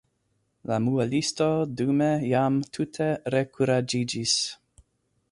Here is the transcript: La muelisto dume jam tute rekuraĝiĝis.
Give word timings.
La 0.69 0.77
muelisto 0.85 1.49
dume 1.81 2.07
jam 2.31 2.57
tute 2.77 3.09
rekuraĝiĝis. 3.35 4.35